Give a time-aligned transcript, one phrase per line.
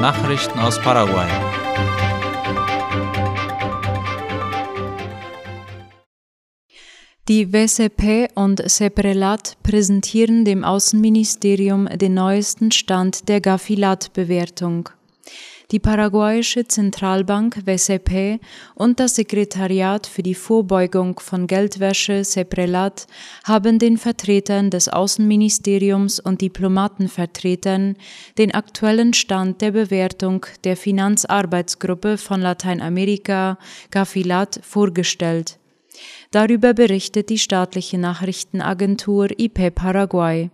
[0.00, 1.26] Nachrichten aus Paraguay.
[7.28, 14.90] Die WCP und CEPRELAT präsentieren dem Außenministerium den neuesten Stand der Gafilat-Bewertung.
[15.72, 18.38] Die paraguayische Zentralbank WCP
[18.76, 23.08] und das Sekretariat für die Vorbeugung von Geldwäsche CEPRELAT
[23.42, 27.96] haben den Vertretern des Außenministeriums und Diplomatenvertretern
[28.38, 33.58] den aktuellen Stand der Bewertung der Finanzarbeitsgruppe von Lateinamerika
[33.90, 35.58] Gafilat vorgestellt.
[36.30, 40.50] Darüber berichtet die staatliche Nachrichtenagentur IP Paraguay.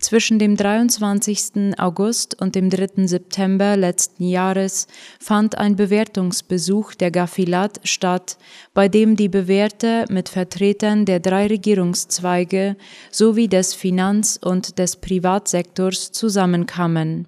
[0.00, 1.78] Zwischen dem 23.
[1.78, 3.06] August und dem 3.
[3.06, 4.86] September letzten Jahres
[5.20, 8.38] fand ein Bewertungsbesuch der Gafilat statt,
[8.72, 12.76] bei dem die Bewerter mit Vertretern der drei Regierungszweige
[13.10, 17.26] sowie des Finanz- und des Privatsektors zusammenkamen.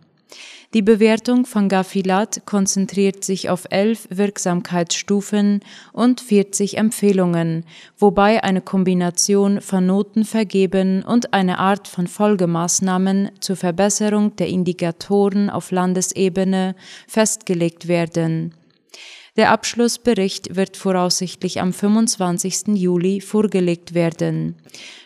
[0.75, 5.61] Die Bewertung von Gafilat konzentriert sich auf elf Wirksamkeitsstufen
[5.93, 7.67] und 40 Empfehlungen,
[7.99, 15.51] wobei eine Kombination von Noten vergeben und eine Art von Folgemaßnahmen zur Verbesserung der Indikatoren
[15.51, 16.75] auf Landesebene
[17.07, 18.55] festgelegt werden.
[19.37, 22.75] Der Abschlussbericht wird voraussichtlich am 25.
[22.75, 24.57] Juli vorgelegt werden.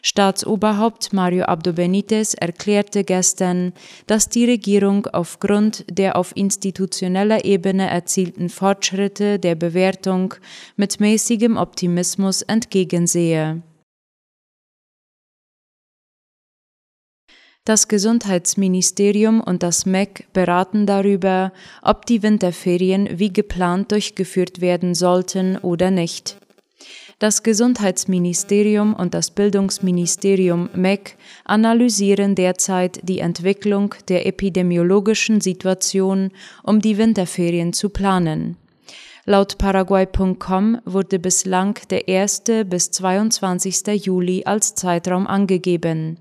[0.03, 3.73] Staatsoberhaupt Mario Abdo Benitez erklärte gestern,
[4.09, 10.35] dass die Regierung aufgrund der auf institutioneller Ebene erzielten Fortschritte der Bewertung
[10.75, 13.63] mit mäßigem Optimismus entgegensehe.
[17.67, 25.59] Das Gesundheitsministerium und das MEC beraten darüber, ob die Winterferien wie geplant durchgeführt werden sollten
[25.59, 26.37] oder nicht.
[27.19, 36.31] Das Gesundheitsministerium und das Bildungsministerium MEC analysieren derzeit die Entwicklung der epidemiologischen Situation,
[36.62, 38.56] um die Winterferien zu planen.
[39.25, 42.44] Laut Paraguay.com wurde bislang der 1.
[42.66, 44.06] bis 22.
[44.06, 46.19] Juli als Zeitraum angegeben.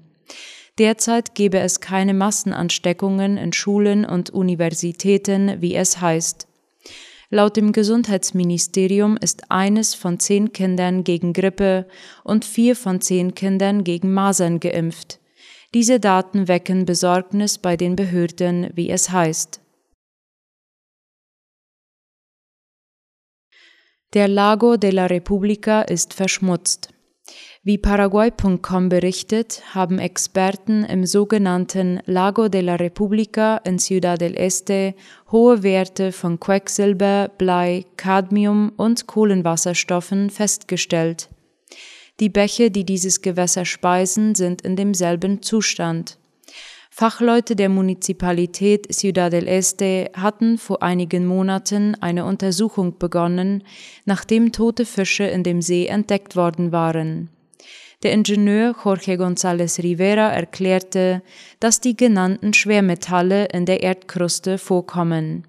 [0.77, 6.47] Derzeit gebe es keine Massenansteckungen in Schulen und Universitäten, wie es heißt.
[7.29, 11.87] Laut dem Gesundheitsministerium ist eines von zehn Kindern gegen Grippe
[12.23, 15.19] und vier von zehn Kindern gegen Masern geimpft.
[15.73, 19.61] Diese Daten wecken Besorgnis bei den Behörden, wie es heißt.
[24.13, 26.94] Der Lago de la Repubblica ist verschmutzt.
[27.63, 34.93] Wie Paraguay.com berichtet, haben Experten im sogenannten Lago de la República in Ciudad del Este
[35.31, 41.29] hohe Werte von Quecksilber, Blei, Cadmium und Kohlenwasserstoffen festgestellt.
[42.19, 46.17] Die Bäche, die dieses Gewässer speisen, sind in demselben Zustand.
[46.97, 53.63] Fachleute der Municipalität Ciudad del Este hatten vor einigen Monaten eine Untersuchung begonnen,
[54.05, 57.27] nachdem tote Fische in dem See entdeckt worden waren.
[58.01, 61.21] Der Ingenieur Jorge González Rivera erklärte,
[61.59, 65.45] dass die genannten Schwermetalle in der Erdkruste vorkommen.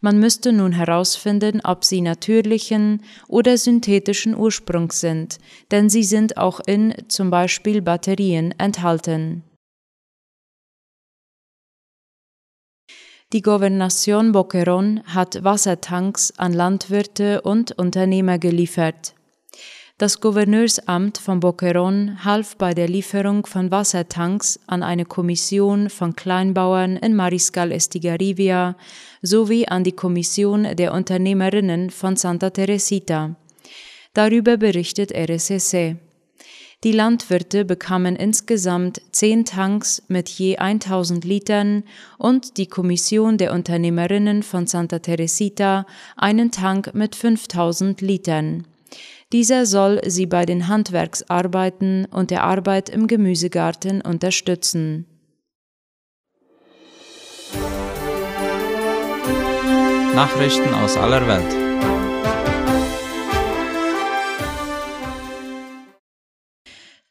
[0.00, 5.38] Man müsste nun herausfinden, ob sie natürlichen oder synthetischen Ursprungs sind,
[5.70, 9.44] denn sie sind auch in zum Beispiel Batterien enthalten.
[13.32, 19.14] Die Gouvernation Boquerón hat Wassertanks an Landwirte und Unternehmer geliefert.
[19.96, 26.98] Das Gouverneursamt von Boquerón half bei der Lieferung von Wassertanks an eine Kommission von Kleinbauern
[26.98, 28.76] in Mariscal Estigarribia
[29.22, 33.36] sowie an die Kommission der Unternehmerinnen von Santa Teresita.
[34.12, 35.96] Darüber berichtet RSSE.
[36.84, 41.84] Die Landwirte bekamen insgesamt zehn Tanks mit je 1000 Litern
[42.18, 48.66] und die Kommission der Unternehmerinnen von Santa Teresita einen Tank mit 5000 Litern.
[49.30, 55.06] Dieser soll sie bei den Handwerksarbeiten und der Arbeit im Gemüsegarten unterstützen.
[60.14, 61.61] Nachrichten aus aller Welt.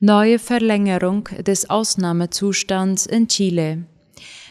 [0.04, 3.84] Neue Verlängerung des Ausnahmezustands in Chile.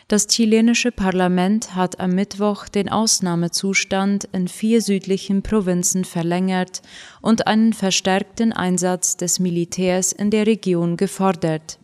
[0.06, 6.82] Das chilenische Parlament hat am Mittwoch den Ausnahmezustand in vier südlichen Provinzen verlängert
[7.20, 11.79] und einen verstärkten Einsatz des Militärs in der Region gefordert.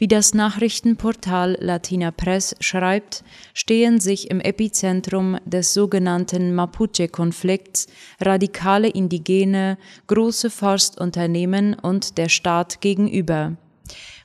[0.00, 7.88] Wie das Nachrichtenportal Latina Press schreibt, stehen sich im Epizentrum des sogenannten Mapuche-Konflikts
[8.20, 13.56] radikale Indigene, große Forstunternehmen und der Staat gegenüber.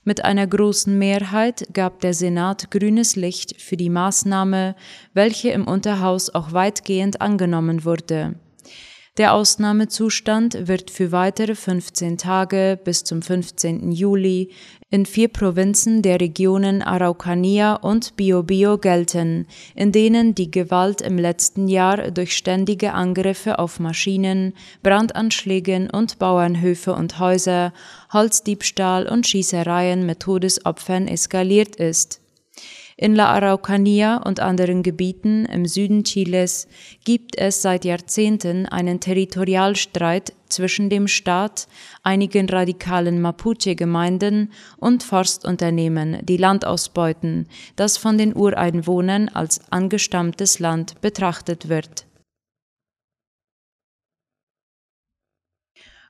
[0.04, 4.76] Mit einer großen Mehrheit gab der Senat grünes Licht für die Maßnahme,
[5.16, 8.36] welche im Unterhaus auch weitgehend angenommen wurde.
[9.20, 13.92] Der Ausnahmezustand wird für weitere 15 Tage bis zum 15.
[13.92, 14.50] Juli
[14.90, 19.46] in vier Provinzen der Regionen Araucanía und Biobío gelten,
[19.76, 26.96] in denen die Gewalt im letzten Jahr durch ständige Angriffe auf Maschinen, Brandanschlägen und Bauernhöfe
[26.96, 27.72] und Häuser,
[28.12, 32.23] Holzdiebstahl und Schießereien mit Todesopfern eskaliert ist.
[32.96, 36.68] In La Araucanía und anderen Gebieten im Süden Chiles
[37.04, 41.68] gibt es seit Jahrzehnten einen Territorialstreit zwischen dem Staat,
[42.04, 51.02] einigen radikalen Mapuche-Gemeinden und Forstunternehmen, die Land ausbeuten, das von den Ureinwohnern als angestammtes Land
[51.02, 52.06] betrachtet wird.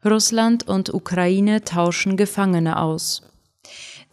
[0.04, 3.22] Russland und Ukraine tauschen Gefangene aus.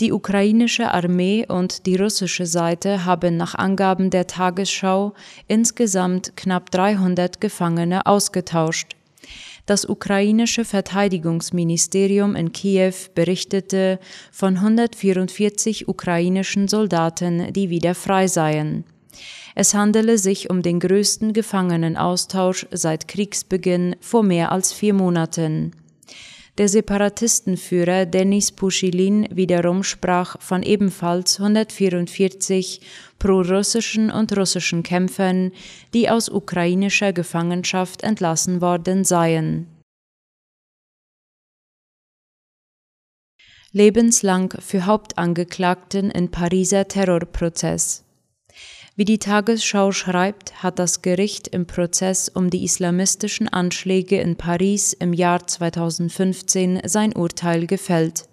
[0.01, 5.13] Die ukrainische Armee und die russische Seite haben nach Angaben der Tagesschau
[5.47, 8.97] insgesamt knapp 300 Gefangene ausgetauscht.
[9.67, 14.01] Das ukrainische Verteidigungsministerium in Kiew berichtete
[14.33, 18.85] von 144 ukrainischen Soldaten, die wieder frei seien.
[19.55, 25.73] Es handele sich um den größten Gefangenenaustausch seit Kriegsbeginn vor mehr als vier Monaten.
[26.59, 32.81] Der Separatistenführer Denis Puschilin wiederum sprach von ebenfalls 144
[33.19, 35.53] prorussischen und russischen Kämpfern,
[35.95, 39.69] die aus ukrainischer Gefangenschaft entlassen worden seien.
[43.73, 48.05] Lebenslang für Hauptangeklagten in Pariser Terrorprozess.
[49.01, 54.93] Wie die Tagesschau schreibt, hat das Gericht im Prozess um die islamistischen Anschläge in Paris
[54.93, 58.29] im Jahr 2015 sein Urteil gefällt.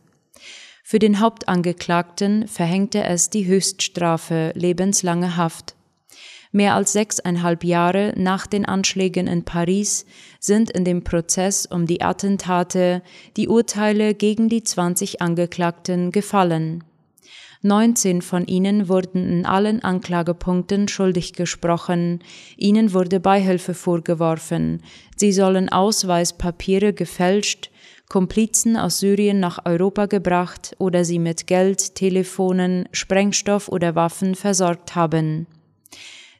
[0.83, 5.77] Für den Hauptangeklagten verhängte es die Höchststrafe lebenslange Haft.
[6.51, 10.05] Mehr als sechseinhalb Jahre nach den Anschlägen in Paris
[10.41, 13.03] sind in dem Prozess um die Attentate
[13.37, 16.83] die Urteile gegen die 20 Angeklagten gefallen.
[17.61, 22.19] 19 von ihnen wurden in allen Anklagepunkten schuldig gesprochen,
[22.55, 24.81] ihnen wurde Beihilfe vorgeworfen,
[25.15, 27.71] sie sollen Ausweispapiere gefälscht,
[28.09, 34.95] Komplizen aus Syrien nach Europa gebracht oder sie mit Geld, Telefonen, Sprengstoff oder Waffen versorgt
[34.95, 35.45] haben.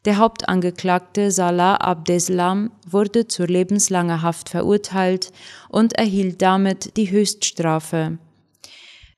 [0.05, 5.33] Der Hauptangeklagte Salah Abdeslam wurde zur lebenslanger Haft verurteilt
[5.67, 8.17] und erhielt damit die Höchststrafe.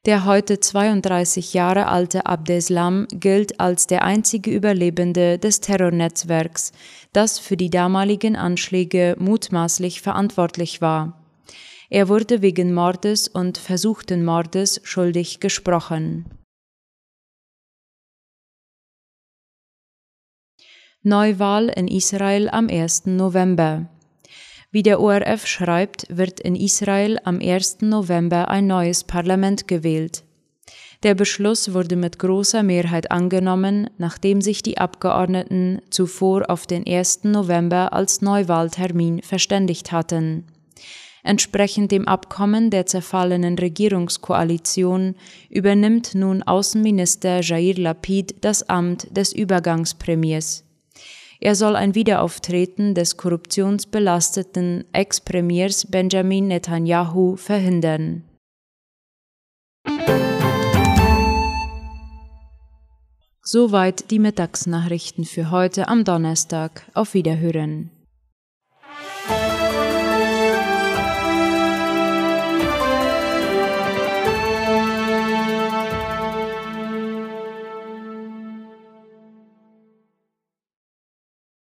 [0.06, 6.72] Der heute 32 Jahre alte Abdeslam gilt als der einzige Überlebende des Terrornetzwerks,
[7.12, 11.22] das für die damaligen Anschläge mutmaßlich verantwortlich war.
[11.90, 16.26] Er wurde wegen Mordes und versuchten Mordes schuldig gesprochen.
[21.02, 23.06] Neuwahl in Israel am 1.
[23.08, 23.90] November.
[24.72, 27.82] Wie der ORF schreibt, wird in Israel am 1.
[27.82, 30.24] November ein neues Parlament gewählt.
[31.02, 37.24] Der Beschluss wurde mit großer Mehrheit angenommen, nachdem sich die Abgeordneten zuvor auf den 1.
[37.24, 40.46] November als Neuwahltermin verständigt hatten.
[41.24, 45.16] Entsprechend dem Abkommen der zerfallenen Regierungskoalition
[45.50, 50.69] übernimmt nun Außenminister Jair Lapid das Amt des Übergangspremiers.
[51.42, 58.26] Er soll ein Wiederauftreten des korruptionsbelasteten Ex-Premiers Benjamin Netanyahu verhindern.
[63.42, 66.84] Soweit die Mittagsnachrichten für heute am Donnerstag.
[66.94, 67.90] Auf Wiederhören.